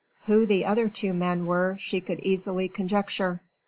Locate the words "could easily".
2.01-2.67